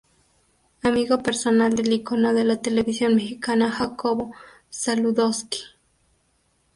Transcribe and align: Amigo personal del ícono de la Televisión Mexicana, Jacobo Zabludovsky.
Amigo 0.81 1.21
personal 1.21 1.75
del 1.75 1.93
ícono 1.93 2.33
de 2.33 2.43
la 2.43 2.59
Televisión 2.59 3.13
Mexicana, 3.13 3.71
Jacobo 3.71 4.31
Zabludovsky. 4.73 5.59